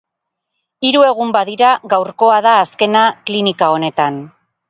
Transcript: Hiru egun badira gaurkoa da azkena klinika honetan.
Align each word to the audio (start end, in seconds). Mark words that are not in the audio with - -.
Hiru 0.89 1.03
egun 1.09 1.33
badira 1.35 1.73
gaurkoa 1.93 2.39
da 2.47 2.55
azkena 2.63 3.05
klinika 3.31 3.69
honetan. 3.77 4.21